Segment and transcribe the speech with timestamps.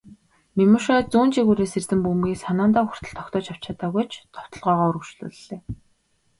[0.57, 5.61] Мемушай зүүн жигүүрээс ирсэн бөмбөгийг санаандаа хүртэл тогтоож авч чадаагүй ч довтолгоогоо үргэлжлүүллээ.